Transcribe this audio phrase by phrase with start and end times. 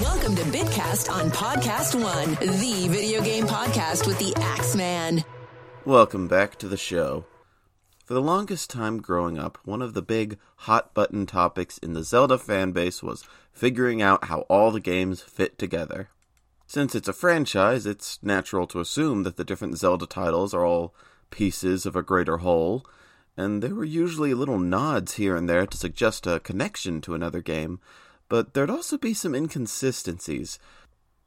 [0.00, 5.22] Welcome to Bitcast on Podcast One, the video game podcast with the Axeman.
[5.84, 7.26] Welcome back to the show.
[8.06, 12.02] For the longest time growing up, one of the big hot button topics in the
[12.02, 16.08] Zelda fanbase was figuring out how all the games fit together.
[16.66, 20.94] Since it's a franchise, it's natural to assume that the different Zelda titles are all
[21.28, 22.86] pieces of a greater whole,
[23.36, 27.42] and there were usually little nods here and there to suggest a connection to another
[27.42, 27.80] game,
[28.30, 30.58] but there'd also be some inconsistencies.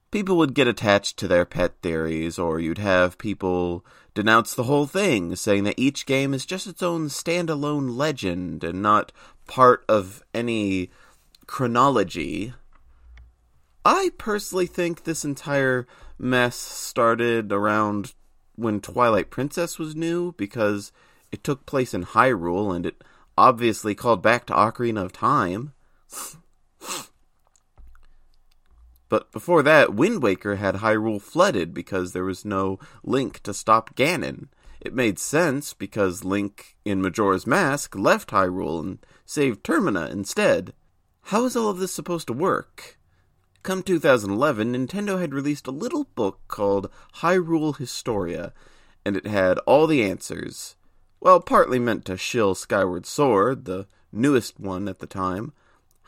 [0.09, 4.87] People would get attached to their pet theories, or you'd have people denounce the whole
[4.87, 9.11] thing, saying that each game is just its own standalone legend and not
[9.47, 10.89] part of any
[11.45, 12.53] chronology.
[13.83, 15.85] I personally think this entire
[16.17, 18.13] mess started around
[18.55, 20.93] when Twilight Princess was new because
[21.33, 23.03] it took place in Hyrule and it
[23.37, 25.73] obviously called back to Ocarina of Time.
[29.09, 33.95] But before that, Wind Waker had Hyrule flooded because there was no Link to stop
[33.95, 34.47] Ganon.
[34.81, 40.73] It made sense because Link in Majora's Mask left Hyrule and saved Termina instead.
[41.27, 42.97] How is all of this supposed to work?
[43.61, 48.51] Come 2011, Nintendo had released a little book called Hyrule Historia,
[49.05, 50.75] and it had all the answers.
[51.21, 55.53] Well, partly meant to shill Skyward Sword, the newest one at the time.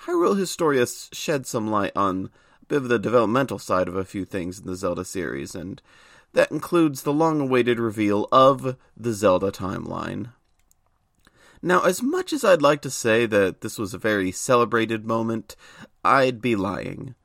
[0.03, 2.29] Hyrule Historia shed some light on
[2.61, 5.81] a bit of the developmental side of a few things in the Zelda series, and
[6.33, 10.31] that includes the long awaited reveal of the Zelda timeline.
[11.61, 15.55] Now, as much as I'd like to say that this was a very celebrated moment,
[16.03, 17.15] I'd be lying.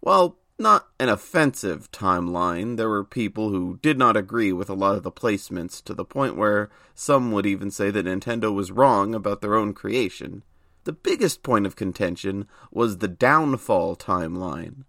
[0.00, 4.96] While not an offensive timeline, there were people who did not agree with a lot
[4.96, 9.14] of the placements to the point where some would even say that Nintendo was wrong
[9.14, 10.42] about their own creation.
[10.86, 14.84] The biggest point of contention was the downfall timeline.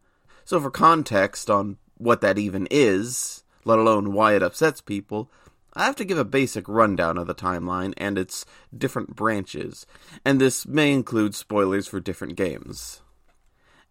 [0.46, 5.32] So, for context on what that even is, let alone why it upsets people,
[5.74, 8.46] I have to give a basic rundown of the timeline and its
[8.78, 9.88] different branches,
[10.24, 13.02] and this may include spoilers for different games.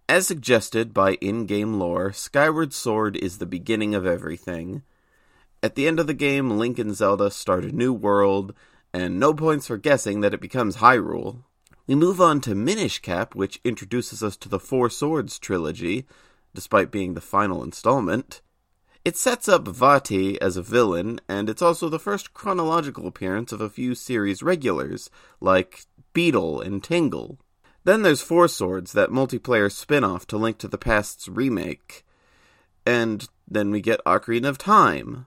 [0.08, 4.84] As suggested by in game lore, Skyward Sword is the beginning of everything.
[5.60, 8.54] At the end of the game, Link and Zelda start a new world,
[8.92, 11.42] and no points for guessing that it becomes Hyrule.
[11.86, 16.04] We move on to Minish Cap, which introduces us to the Four Swords trilogy,
[16.52, 18.40] despite being the final installment.
[19.04, 23.60] It sets up Vaati as a villain, and it's also the first chronological appearance of
[23.60, 25.10] a few series regulars,
[25.40, 27.38] like Beedle and Tingle.
[27.84, 32.04] Then there's Four Swords, that multiplayer spin off to Link to the Past's remake.
[32.84, 35.26] And then we get Ocarina of Time,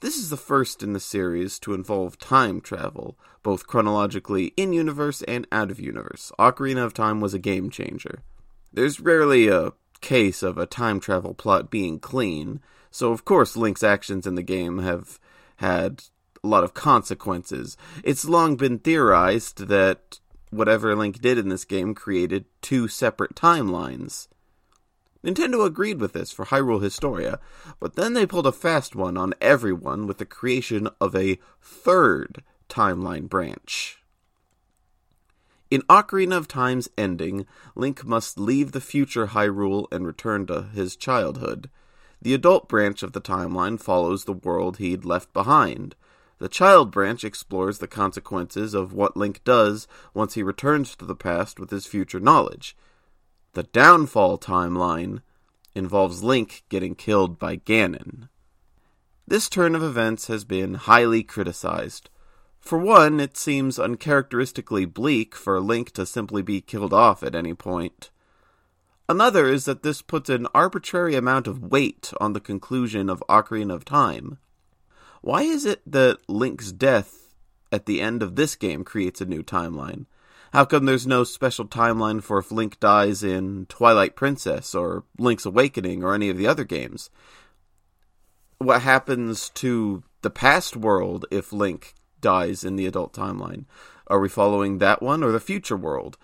[0.00, 5.22] this is the first in the series to involve time travel, both chronologically in universe
[5.22, 6.32] and out of universe.
[6.38, 8.20] Ocarina of Time was a game changer.
[8.72, 13.82] There's rarely a case of a time travel plot being clean, so of course Link's
[13.82, 15.18] actions in the game have
[15.56, 16.04] had
[16.42, 17.76] a lot of consequences.
[18.02, 20.18] It's long been theorized that
[20.50, 24.28] whatever Link did in this game created two separate timelines.
[25.24, 27.38] Nintendo agreed with this for Hyrule Historia,
[27.78, 32.42] but then they pulled a fast one on everyone with the creation of a third
[32.68, 33.98] timeline branch.
[35.70, 40.96] In Ocarina of Time's ending, Link must leave the future Hyrule and return to his
[40.96, 41.70] childhood.
[42.22, 45.94] The adult branch of the timeline follows the world he'd left behind.
[46.38, 51.14] The child branch explores the consequences of what Link does once he returns to the
[51.14, 52.76] past with his future knowledge.
[53.54, 55.22] The downfall timeline
[55.74, 58.28] involves Link getting killed by Ganon.
[59.26, 62.10] This turn of events has been highly criticized.
[62.60, 67.54] For one, it seems uncharacteristically bleak for Link to simply be killed off at any
[67.54, 68.10] point.
[69.08, 73.74] Another is that this puts an arbitrary amount of weight on the conclusion of Ocarina
[73.74, 74.38] of Time.
[75.22, 77.34] Why is it that Link's death
[77.72, 80.06] at the end of this game creates a new timeline?
[80.52, 85.46] How come there's no special timeline for if Link dies in Twilight Princess or Link's
[85.46, 87.08] Awakening or any of the other games?
[88.58, 93.66] What happens to the past world if Link dies in the adult timeline?
[94.08, 96.18] Are we following that one or the future world?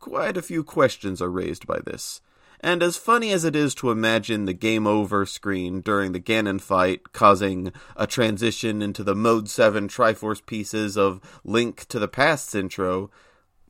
[0.00, 2.20] Quite a few questions are raised by this.
[2.64, 6.62] And as funny as it is to imagine the game over screen during the Ganon
[6.62, 12.54] fight causing a transition into the Mode 7 Triforce pieces of Link to the Past's
[12.54, 13.10] intro,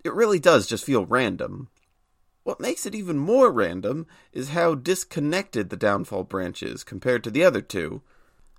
[0.04, 1.66] it really does just feel random.
[2.44, 7.32] What makes it even more random is how disconnected the Downfall branch is compared to
[7.32, 8.00] the other two.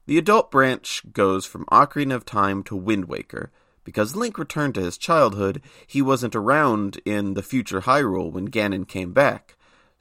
[0.05, 3.53] The adult branch goes from Ocarina of Time to Wind Waker.
[3.85, 8.85] Because Link returned to his childhood, he wasn't around in the future Hyrule when Ganon
[8.85, 9.54] came back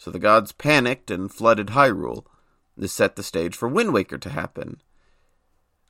[0.04, 2.26] So the gods panicked and flooded Hyrule.
[2.76, 4.82] This set the stage for Wind Waker to happen.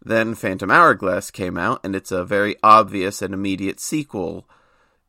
[0.00, 4.48] Then Phantom Hourglass came out, and it's a very obvious and immediate sequel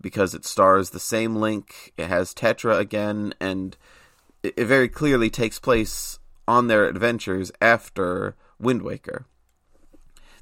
[0.02, 3.78] because it stars the same Link, it has Tetra again, and
[4.42, 6.18] it, very clearly takes place
[6.48, 9.28] on their adventures after Wind Waker.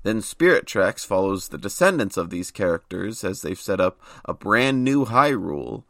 [0.03, 4.85] Then Spirit Tracks follows the descendants of these characters as they've set up a brand
[4.85, 5.83] new Hyrule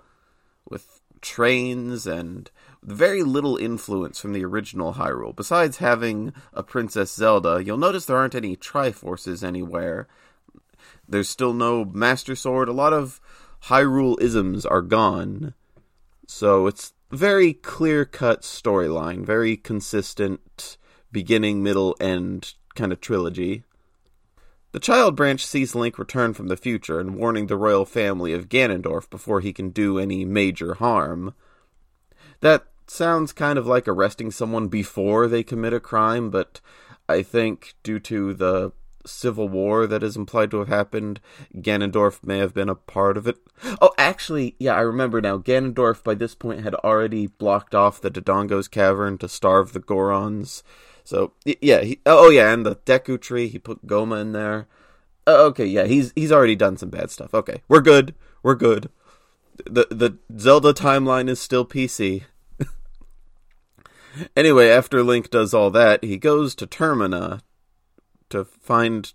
[0.67, 2.49] with trains and
[2.83, 5.35] very little influence from the original Hyrule.
[5.35, 10.07] Besides having a Princess Zelda, you'll notice there aren't any Triforces anywhere.
[11.07, 12.67] There's still no Master Sword.
[12.67, 13.19] A lot of
[13.65, 15.53] Hyrule isms are gone.
[16.27, 20.77] So it's very clear cut storyline, very consistent
[21.11, 23.63] beginning, middle, end kind of trilogy.
[24.71, 28.49] The child branch sees Link return from the future and warning the royal family of
[28.49, 31.35] Ganondorf before he can do any major harm.
[32.39, 36.61] That sounds kind of like arresting someone before they commit a crime, but
[37.07, 38.71] I think due to the
[39.05, 41.19] civil war that is implied to have happened,
[41.55, 43.37] Ganondorf may have been a part of it.
[43.81, 45.37] Oh, actually, yeah, I remember now.
[45.37, 50.63] Ganondorf by this point had already blocked off the Dodongo's cavern to starve the Gorons.
[51.03, 54.67] So yeah, he, oh yeah, and the Deku tree, he put Gohma in there.
[55.27, 57.33] Uh, okay, yeah, he's he's already done some bad stuff.
[57.33, 58.15] Okay, we're good.
[58.41, 58.89] We're good.
[59.65, 62.23] The the Zelda timeline is still PC.
[64.35, 67.41] Anyway, after Link does all that, he goes to Termina
[68.29, 69.13] to find.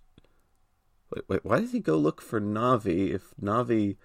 [1.14, 3.96] Wait, wait, why does he go look for Navi if Navi.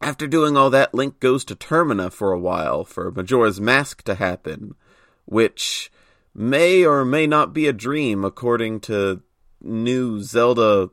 [0.00, 4.14] After doing all that, Link goes to Termina for a while for Majora's Mask to
[4.14, 4.74] happen,
[5.24, 5.90] which
[6.34, 9.22] may or may not be a dream according to
[9.60, 10.90] new Zelda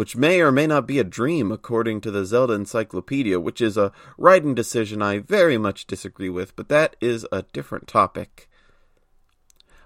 [0.00, 3.76] which may or may not be a dream according to the Zelda Encyclopedia, which is
[3.76, 8.48] a writing decision I very much disagree with, but that is a different topic.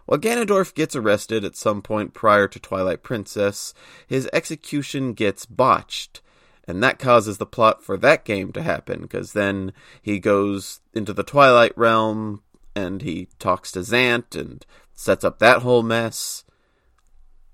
[0.07, 3.75] While Ganondorf gets arrested at some point prior to Twilight Princess,
[4.07, 6.21] his execution gets botched,
[6.69, 11.13] and that causes the plot for that game to happen, because then he goes into
[11.13, 12.41] the Twilight Realm,
[12.77, 14.65] and he talks to Zant, and
[14.95, 16.45] sets up that whole mess.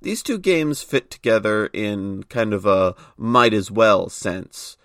[0.02, 4.76] These two games fit together in kind of a might as well sense.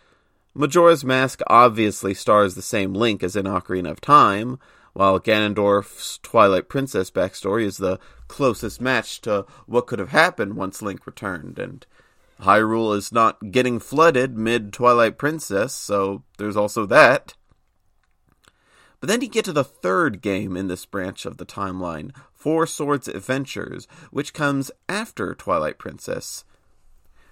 [0.54, 4.60] Majora's Mask obviously stars the same Link as in Ocarina of Time,
[4.94, 10.82] while Ganondorf's Twilight Princess backstory is the closest match to what could have happened once
[10.82, 11.86] Link returned, and
[12.42, 17.34] Hyrule is not getting flooded mid Twilight Princess, so there's also that.
[19.00, 22.66] But then you get to the third game in this branch of the timeline, Four
[22.68, 26.46] Swords Adventures, which comes after Twilight Princess.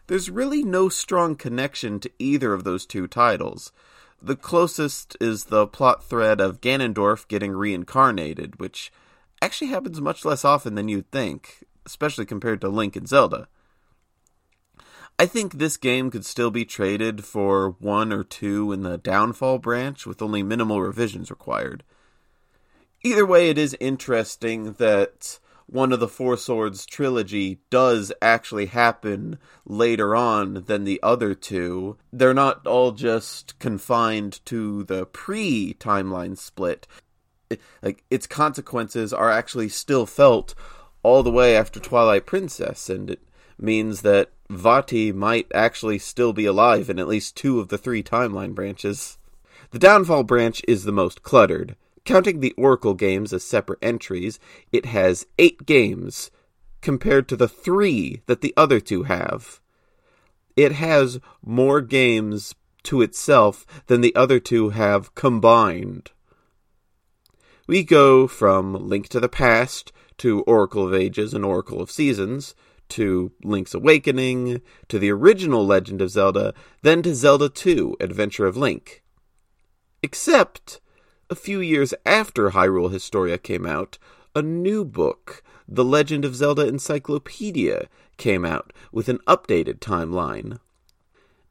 [0.07, 3.71] There's really no strong connection to either of those two titles.
[4.21, 8.91] The closest is the plot thread of Ganondorf getting reincarnated, which
[9.41, 13.47] actually happens much less often than you'd think, especially compared to Link and Zelda.
[15.19, 19.59] I think this game could still be traded for one or two in the Downfall
[19.59, 21.83] branch with only minimal revisions required.
[23.03, 29.37] Either way, it is interesting that one of the Four Swords trilogy does actually happen
[29.65, 31.97] later on than the other two.
[32.11, 36.87] They're not all just confined to the pre timeline split.
[37.81, 40.55] Like, its consequences are actually still felt
[41.03, 43.21] all the way after Twilight Princess, and it
[43.59, 48.03] means that Vaati might actually still be alive in at least two of the three
[48.03, 49.17] timeline branches.
[49.71, 51.75] The Downfall branch is the most cluttered.
[52.05, 54.39] Counting the Oracle games as separate entries,
[54.71, 56.31] it has eight games
[56.81, 59.61] compared to the three that the other two have.
[60.55, 66.11] It has more games to itself than the other two have combined.
[67.65, 72.53] We go from Link to the Past to Oracle of Ages and Oracle of Seasons
[72.93, 78.55] to Link's Awakening to the original Legend of Zelda, then to Zelda 2 Adventure of
[78.55, 79.01] Link.
[80.03, 80.79] Except
[81.27, 83.97] a few years after Hyrule Historia came out,
[84.35, 90.59] a new book, The Legend of Zelda Encyclopedia, came out with an updated timeline.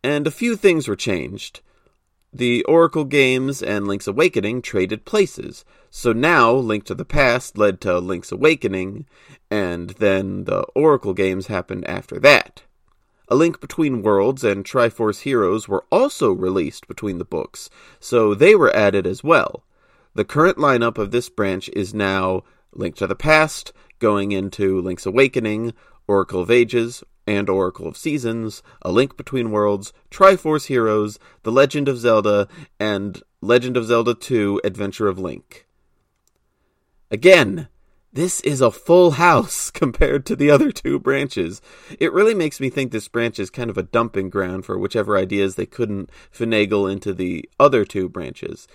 [0.04, 1.60] And a few things were changed.
[2.32, 7.78] The Oracle games and Link's Awakening traded places, so now Link to the Past led
[7.82, 9.04] to Link's Awakening,
[9.50, 12.62] and then the Oracle games happened after that.
[13.28, 17.68] A Link Between Worlds and Triforce Heroes were also released between the books,
[18.00, 19.64] so they were added as well.
[20.14, 25.04] The current lineup of this branch is now Link to the Past, going into Link's
[25.04, 25.74] Awakening,
[26.06, 31.86] Oracle of Ages, and Oracle of Seasons, A Link Between Worlds, Triforce Heroes, The Legend
[31.86, 32.48] of Zelda,
[32.80, 35.66] and Legend of Zelda 2 Adventure of Link.
[37.12, 37.68] Again,
[38.14, 41.60] this is a full house compared to the other two branches.
[42.00, 45.18] It really makes me think this branch is kind of a dumping ground for whichever
[45.18, 48.66] ideas they couldn't finagle into the other two branches.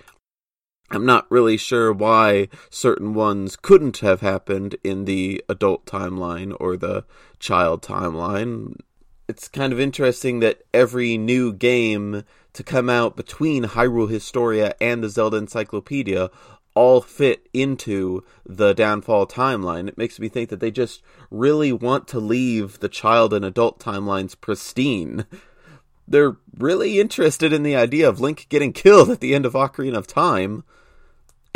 [0.91, 6.77] I'm not really sure why certain ones couldn't have happened in the adult timeline or
[6.77, 7.05] the
[7.39, 8.79] child timeline.
[9.27, 15.03] It's kind of interesting that every new game to come out between Hyrule Historia and
[15.03, 16.29] the Zelda Encyclopedia
[16.77, 19.87] all fit into the downfall timeline.
[19.87, 23.79] It makes me think that they just really want to leave the child and adult
[23.79, 25.25] timelines pristine.
[26.07, 29.97] They're really interested in the idea of Link getting killed at the end of Ocarina
[29.97, 30.63] of Time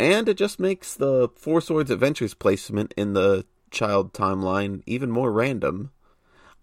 [0.02, 5.30] and it just makes the Four Swords Adventures placement in the child timeline even more
[5.30, 5.92] random.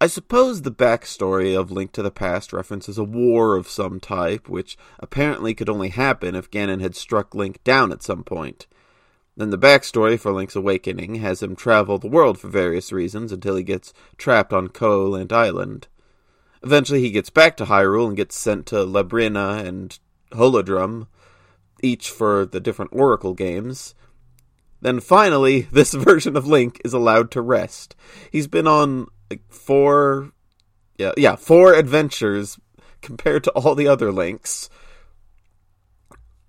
[0.02, 4.48] I suppose the backstory of Link to the Past references a war of some type,
[4.48, 8.66] which apparently could only happen if Ganon had struck Link down at some point.
[9.36, 13.56] Then the backstory for Link's awakening has him travel the world for various reasons until
[13.56, 15.86] he gets trapped on Koholint Island.
[16.62, 19.98] Eventually he gets back to Hyrule and gets sent to Labrynna and
[20.32, 21.08] Holodrum,
[21.82, 23.94] each for the different Oracle games.
[24.80, 27.94] Then finally, this version of Link is allowed to rest.
[28.32, 30.32] He's been on like four,
[30.98, 32.58] yeah, yeah, four adventures
[33.00, 34.68] compared to all the other Links.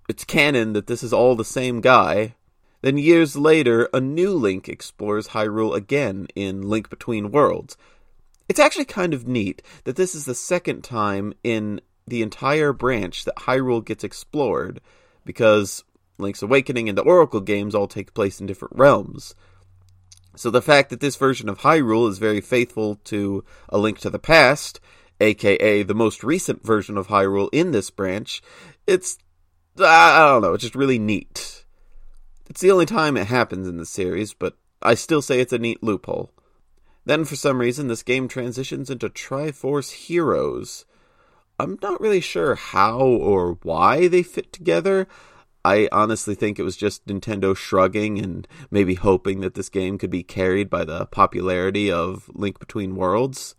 [0.08, 2.34] It's canon that this is all the same guy.
[2.82, 7.76] Then years later, a new Link explores Hyrule again in Link Between Worlds.
[8.48, 13.24] It's actually kind of neat that this is the second time in the entire branch
[13.24, 14.80] that Hyrule gets explored
[15.24, 15.84] because
[16.18, 19.34] Link's Awakening and the Oracle games all take place in different realms.
[20.34, 24.10] So the fact that this version of Hyrule is very faithful to A Link to
[24.10, 24.80] the Past,
[25.20, 28.42] aka the most recent version of Hyrule in this branch,
[28.86, 29.18] it's
[29.78, 31.64] I don't know, it's just really neat.
[32.48, 35.58] It's the only time it happens in the series, but I still say it's a
[35.58, 36.30] neat loophole.
[37.04, 40.84] Then, for some reason, this game transitions into Triforce Heroes,
[41.58, 45.08] I'm not really sure how or why they fit together.
[45.64, 50.10] I honestly think it was just Nintendo shrugging and maybe hoping that this game could
[50.10, 53.54] be carried by the popularity of Link Between Worlds.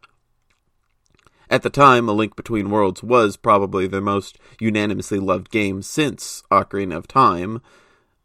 [1.49, 6.43] At the time, A Link Between Worlds was probably the most unanimously loved game since
[6.51, 7.61] Ocarina of Time.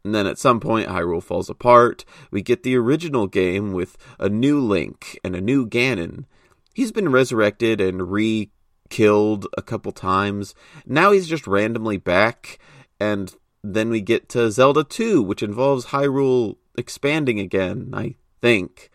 [0.03, 2.05] And then at some point, Hyrule falls apart.
[2.31, 6.25] We get the original game with a new Link and a new Ganon.
[6.73, 8.49] He's been resurrected and re
[8.89, 10.55] killed a couple times.
[10.85, 12.57] Now he's just randomly back,
[12.99, 18.89] and then we get to Zelda 2, which involves Hyrule expanding again, I think.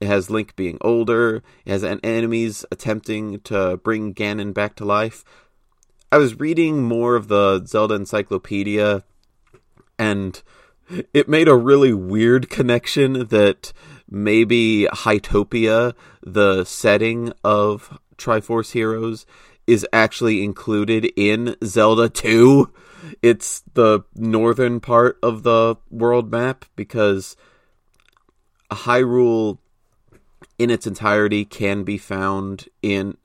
[0.00, 5.24] It has Link being older, it has enemies attempting to bring Ganon back to life.
[6.12, 9.04] I was reading more of the Zelda Encyclopedia,
[9.98, 10.42] and
[11.14, 13.72] it made a really weird connection that
[14.08, 19.26] maybe Hytopia, the setting of Triforce Heroes
[19.66, 22.70] is actually included in Zelda 2.
[23.22, 27.36] It's the northern part of the world map because
[28.70, 29.58] Hyrule
[30.58, 33.16] in its entirety can be found in.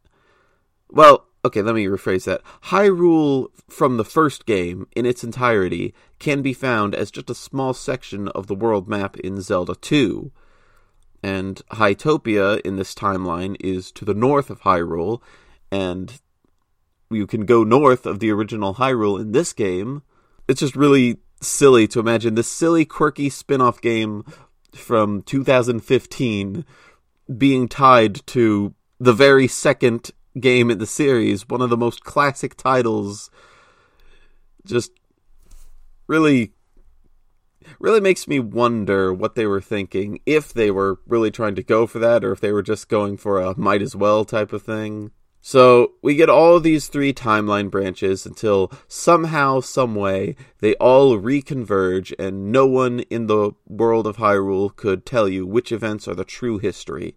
[0.90, 2.42] Well, okay, let me rephrase that.
[2.66, 7.74] Hyrule from the first game in its entirety can be found as just a small
[7.74, 10.32] section of the world map in Zelda 2
[11.24, 15.22] and Hytopia in this timeline is to the north of Hyrule,
[15.72, 16.20] and
[17.14, 20.04] you can go north of the original Hyrule in this game.
[20.48, 24.24] It's just really silly to imagine this silly, quirky spin off game
[24.74, 26.66] from 2015
[27.38, 32.56] being tied to the very second game in the series, one of the most classic
[32.56, 33.30] titles.
[34.66, 34.92] Just
[36.08, 36.54] really
[37.80, 41.88] really makes me wonder what they were thinking, if they were really trying to go
[41.88, 44.64] for that, or if they were just going for a might as well type of
[44.64, 45.12] thing.
[45.42, 52.14] So we get all of these three timeline branches until somehow, someway, they all reconverge,
[52.20, 56.24] and no one in the world of Hyrule could tell you which events are the
[56.24, 57.16] true history.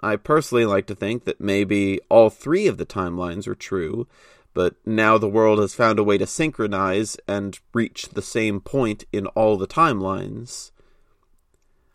[0.00, 4.08] I personally like to think that maybe all three of the timelines are true,
[4.54, 9.04] but now the world has found a way to synchronize and reach the same point
[9.12, 10.70] in all the timelines.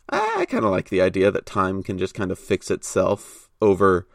[0.08, 4.06] I kind of like the idea that time can just kind of fix itself over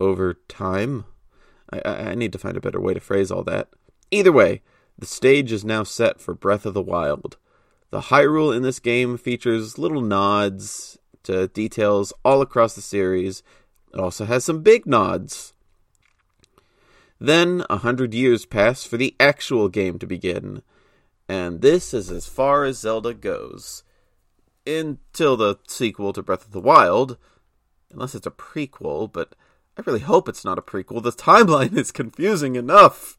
[0.00, 1.04] over time.
[1.72, 3.68] I, I need to find a better way to phrase all that.
[4.10, 4.62] Either way,
[4.98, 7.36] the stage is now set for Breath of the Wild.
[7.90, 13.42] The Hyrule in this game features little nods to details all across the series.
[13.92, 15.52] It also has some big nods.
[17.20, 20.62] Then a hundred years pass for the actual game to begin,
[21.28, 23.82] and this is as far as Zelda goes.
[24.66, 27.16] Until the sequel to Breath of the Wild,
[27.92, 29.34] unless it's a prequel, but
[29.76, 31.02] I really hope it's not a prequel.
[31.02, 33.18] The timeline is confusing enough.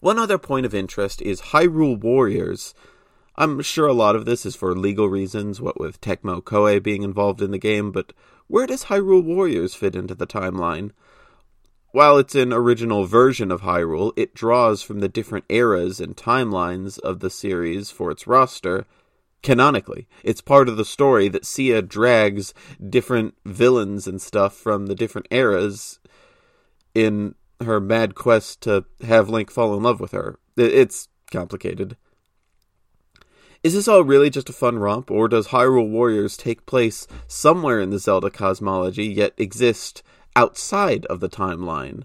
[0.00, 2.74] One other point of interest is Hyrule Warriors.
[3.36, 7.02] I'm sure a lot of this is for legal reasons, what with Tecmo Koei being
[7.02, 8.12] involved in the game, but
[8.46, 10.92] where does Hyrule Warriors fit into the timeline?
[11.90, 16.98] While it's an original version of Hyrule, it draws from the different eras and timelines
[16.98, 18.84] of the series for its roster.
[19.44, 22.54] Canonically, it's part of the story that Cia drags
[22.88, 26.00] different villains and stuff from the different eras
[26.94, 30.38] in her mad quest to have Link fall in love with her.
[30.56, 31.98] It's complicated.
[33.62, 37.80] Is this all really just a fun romp, or does Hyrule Warriors take place somewhere
[37.80, 40.02] in the Zelda cosmology, yet exist
[40.34, 42.04] outside of the timeline?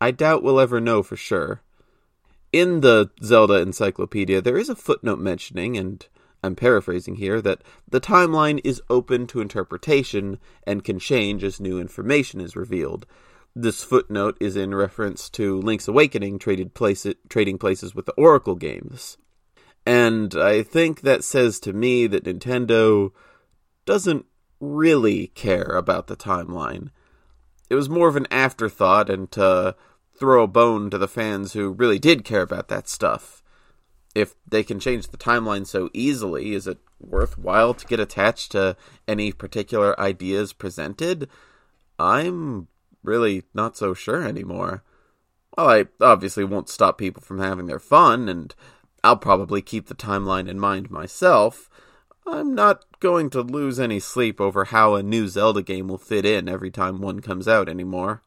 [0.00, 1.62] I doubt we'll ever know for sure.
[2.52, 6.04] In the Zelda Encyclopedia, there is a footnote mentioning, and
[6.42, 11.78] I'm paraphrasing here, that the timeline is open to interpretation and can change as new
[11.78, 13.06] information is revealed.
[13.54, 16.40] This footnote is in reference to Link's Awakening
[16.74, 19.16] place, trading places with the Oracle games.
[19.86, 23.12] And I think that says to me that Nintendo
[23.86, 24.26] doesn't
[24.60, 26.90] really care about the timeline.
[27.68, 29.76] It was more of an afterthought and to
[30.20, 33.42] throw a bone to the fans who really did care about that stuff.
[34.14, 38.76] If they can change the timeline so easily, is it worthwhile to get attached to
[39.08, 41.28] any particular ideas presented?
[41.98, 42.68] I'm
[43.02, 44.84] really not so sure anymore.
[45.56, 48.54] Well, I obviously won't stop people from having their fun, and
[49.02, 51.70] I'll probably keep the timeline in mind myself.
[52.26, 56.26] I'm not going to lose any sleep over how a new Zelda game will fit
[56.26, 58.22] in every time one comes out anymore.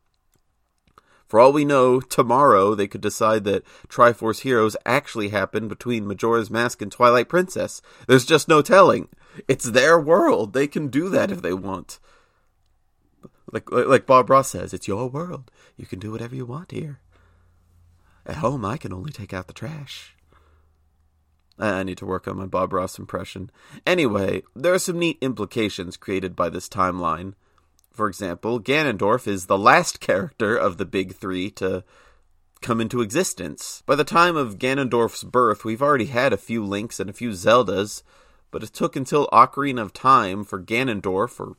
[1.33, 6.51] For all we know, tomorrow they could decide that Triforce Heroes actually happened between Majora's
[6.51, 7.81] Mask and Twilight Princess.
[8.07, 9.09] There's just no telling.
[9.47, 10.53] It's their world.
[10.53, 11.97] They can do that if they want.
[13.51, 15.49] Like like Bob Ross says, it's your world.
[15.75, 16.99] You can do whatever you want here.
[18.27, 20.15] At home, I can only take out the trash.
[21.57, 23.49] I need to work on my Bob Ross impression.
[23.87, 27.33] Anyway, there are some neat implications created by this timeline.
[27.93, 31.83] For example, Ganondorf is the last character of the big three to
[32.59, 33.83] come into existence.
[33.85, 37.29] By the time of Ganondorf's birth, we've already had a few Links and a few
[37.29, 38.01] Zeldas,
[38.49, 41.57] but it took until Ocarina of Time for Ganondorf, or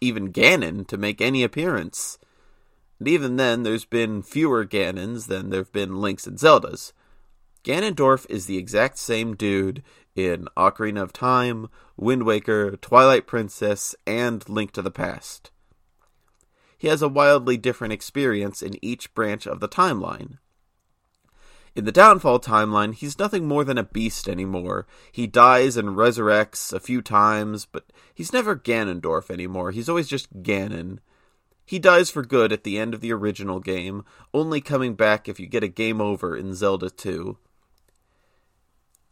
[0.00, 2.18] even Ganon to make any appearance.
[2.98, 6.92] And even then, there's been fewer Ganons than there've been Links and Zeldas.
[7.62, 9.84] Ganondorf is the exact same dude
[10.16, 15.52] in Ocarina of Time, Wind Waker, Twilight Princess, and Link to the Past.
[16.78, 20.38] He has a wildly different experience in each branch of the timeline.
[21.74, 24.86] In the Downfall timeline, he's nothing more than a beast anymore.
[25.12, 27.84] He dies and resurrects a few times, but
[28.14, 29.72] he's never Ganondorf anymore.
[29.72, 31.00] He's always just Ganon.
[31.66, 35.38] He dies for good at the end of the original game, only coming back if
[35.38, 37.36] you get a game over in Zelda 2.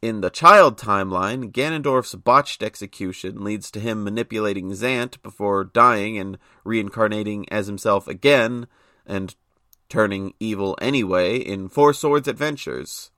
[0.04, 6.36] In the child timeline, Ganondorf's botched execution leads to him manipulating Zant before dying and
[6.62, 8.66] reincarnating as himself again,
[9.06, 9.34] and
[9.88, 13.12] turning evil anyway in Four Swords Adventures.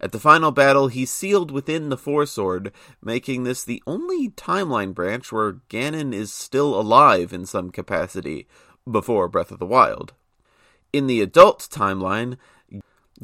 [0.00, 2.72] At the final battle, he's sealed within the Four Sword,
[3.02, 8.48] making this the only timeline branch where Ganon is still alive in some capacity
[8.90, 10.14] before Breath of the Wild.
[10.94, 12.38] In the adult timeline,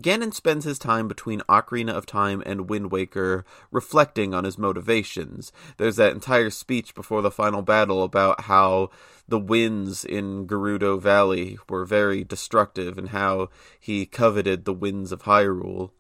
[0.01, 5.53] Ganon spends his time between Ocarina of Time and Wind Waker reflecting on his motivations.
[5.77, 8.91] There's that entire speech before the final battle about how
[9.29, 15.25] the winds in Gerudo Valley were very destructive and how he coveted the winds of
[15.25, 15.91] Hyrule.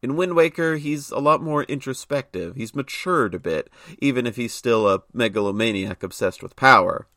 [0.00, 2.54] In Wind Waker, he's a lot more introspective.
[2.54, 3.68] He's matured a bit,
[4.00, 7.08] even if he's still a megalomaniac obsessed with power.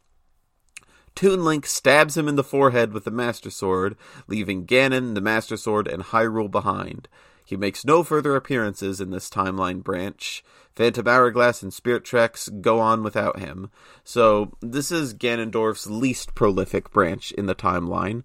[1.16, 3.96] Toon Link stabs him in the forehead with the Master Sword,
[4.28, 7.08] leaving Ganon, the Master Sword, and Hyrule behind.
[7.46, 10.44] He makes no further appearances in this timeline branch.
[10.76, 13.70] Phantom Hourglass and Spirit Tracks go on without him.
[14.04, 18.24] So, this is Ganondorf's least prolific branch in the timeline,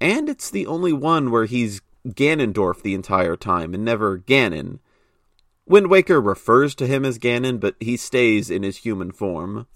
[0.00, 4.78] and it's the only one where he's Ganondorf the entire time and never Ganon.
[5.66, 9.66] Wind Waker refers to him as Ganon, but he stays in his human form.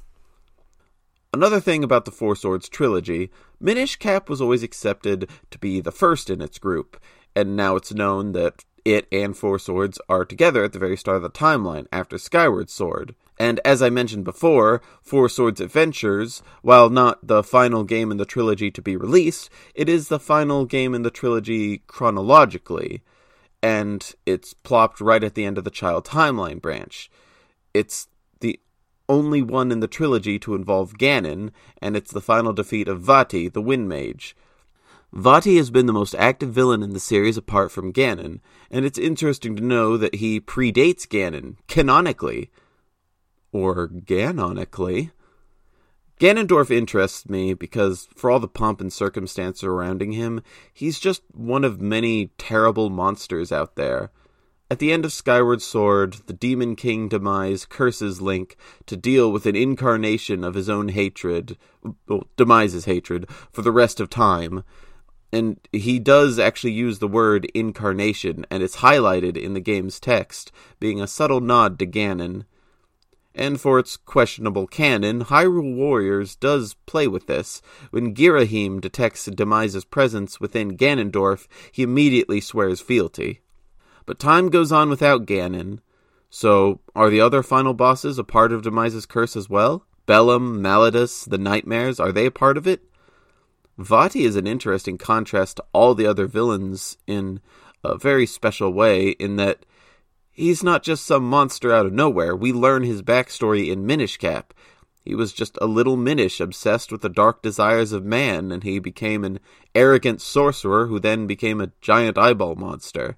[1.35, 5.91] Another thing about the Four Swords trilogy, Minish Cap was always accepted to be the
[5.91, 7.01] first in its group,
[7.35, 11.17] and now it's known that it and Four Swords are together at the very start
[11.17, 16.91] of the timeline after Skyward Sword, And as I mentioned before, Four Swords Adventures, while
[16.91, 20.95] not the final game in the trilogy to be released, it is the final game
[20.95, 23.03] in the trilogy chronologically,
[23.63, 27.11] and it's plopped right at the end of the Child Timeline branch.
[27.75, 28.07] It's
[29.13, 31.51] only one in the trilogy to involve Ganon,
[31.83, 34.35] and it's the final defeat of Vaati, the Wind Mage.
[35.15, 38.99] Vaati has been the most active villain in the series apart from Ganon, and it's
[38.99, 42.51] interesting to know that he predates Ganon, canonically.
[43.53, 45.11] Or ganonically.
[46.19, 51.65] Ganondorf interests me because, for all the pomp and circumstance surrounding him, he's just one
[51.65, 54.11] of many terrible monsters out there.
[54.73, 58.57] At the end of Skyward Sword, the Demon King Demise curses Link
[58.87, 61.59] to deal with an incarnation of his own hatred,
[62.09, 64.65] well, Demise's hatred, for the rest of time.
[65.31, 70.51] And he does actually use the word incarnation, and it's highlighted in the game's text,
[70.81, 72.47] being a subtle nod to Ganon.
[73.35, 77.61] And for its questionable canon, Hyrule Warriors does play with this.
[77.91, 83.43] When Ghirahim detects Demise's presence within Ganondorf, he immediately swears fealty.
[84.07, 85.81] But time goes on without Ganon.
[86.31, 89.85] So, are the other final bosses a part of Demise's curse as well?
[90.07, 92.83] Bellum, Malladus, the Nightmares, are they a part of it?
[93.79, 97.41] Vaati is an interesting contrast to all the other villains in
[97.85, 99.65] a very special way, in that
[100.31, 102.35] he's not just some monster out of nowhere.
[102.35, 104.55] We learn his backstory in Minish Cap.
[105.05, 108.79] He was just a little Minish obsessed with the dark desires of man, and he
[108.79, 109.41] became an
[109.75, 113.17] arrogant sorcerer who then became a giant eyeball monster.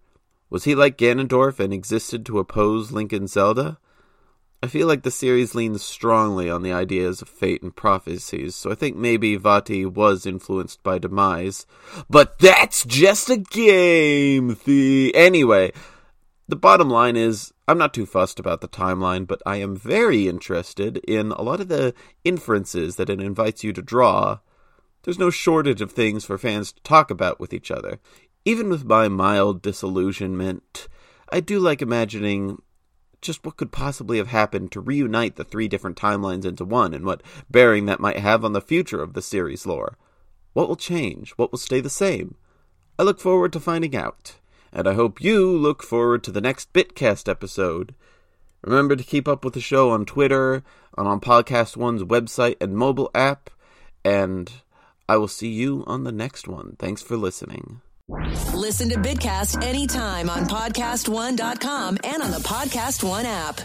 [0.54, 3.76] Was he like Ganondorf and existed to oppose and Zelda?
[4.62, 8.70] I feel like the series leans strongly on the ideas of fate and prophecies, so
[8.70, 11.66] I think maybe Vaati was influenced by Demise.
[12.08, 14.56] But that's just a game!
[14.64, 15.72] The anyway,
[16.46, 20.28] the bottom line is I'm not too fussed about the timeline, but I am very
[20.28, 24.38] interested in a lot of the inferences that it invites you to draw.
[25.02, 27.98] There's no shortage of things for fans to talk about with each other.
[28.44, 30.88] Even with my mild disillusionment,
[31.30, 32.60] I do like imagining
[33.22, 37.06] just what could possibly have happened to reunite the three different timelines into one and
[37.06, 39.96] what bearing that might have on the future of the series lore.
[40.52, 41.32] What will change?
[41.32, 42.36] What will stay the same?
[42.98, 44.36] I look forward to finding out.
[44.72, 47.94] And I hope you look forward to the next Bitcast episode.
[48.62, 50.62] Remember to keep up with the show on Twitter
[50.98, 53.50] and on Podcast One's website and mobile app.
[54.04, 54.52] And
[55.08, 56.76] I will see you on the next one.
[56.78, 57.80] Thanks for listening.
[58.08, 63.62] Listen to Bitcast anytime on podcastone.com and on the Podcast One app.